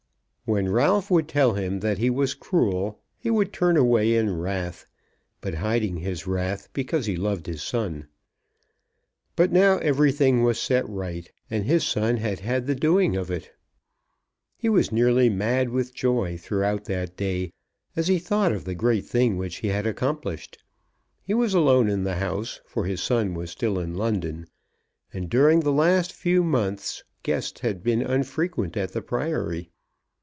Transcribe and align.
When 0.43 0.67
Ralph 0.69 1.09
would 1.09 1.29
tell 1.29 1.53
him 1.53 1.79
that 1.79 1.97
he 1.97 2.09
was 2.09 2.33
cruel, 2.33 2.99
he 3.17 3.29
would 3.31 3.53
turn 3.53 3.77
away 3.77 4.13
in 4.17 4.37
wrath; 4.37 4.85
but 5.39 5.53
hiding 5.53 5.95
his 5.95 6.27
wrath, 6.27 6.67
because 6.73 7.05
he 7.05 7.15
loved 7.15 7.45
his 7.47 7.63
son. 7.63 8.09
But 9.37 9.53
now 9.53 9.77
everything 9.77 10.43
was 10.43 10.59
set 10.59 10.85
right, 10.89 11.31
and 11.49 11.63
his 11.63 11.85
son 11.85 12.17
had 12.17 12.41
had 12.41 12.67
the 12.67 12.75
doing 12.75 13.15
of 13.15 13.31
it. 13.31 13.51
He 14.57 14.67
was 14.67 14.91
nearly 14.91 15.29
mad 15.29 15.69
with 15.69 15.93
joy 15.93 16.35
throughout 16.37 16.83
that 16.83 17.15
day 17.15 17.53
as 17.95 18.09
he 18.09 18.19
thought 18.19 18.51
of 18.51 18.65
the 18.65 18.75
great 18.75 19.05
thing 19.05 19.37
which 19.37 19.57
he 19.59 19.69
had 19.69 19.87
accomplished. 19.87 20.61
He 21.21 21.33
was 21.33 21.53
alone 21.53 21.87
in 21.89 22.03
the 22.03 22.15
house, 22.15 22.59
for 22.65 22.83
his 22.83 23.01
son 23.01 23.35
was 23.35 23.51
still 23.51 23.79
in 23.79 23.93
London, 23.95 24.47
and 25.13 25.29
during 25.29 25.61
the 25.61 25.71
last 25.71 26.11
few 26.11 26.43
months 26.43 27.05
guests 27.23 27.61
had 27.61 27.81
been 27.81 28.01
unfrequent 28.01 28.75
at 28.75 28.91
the 28.91 29.01
Priory. 29.01 29.69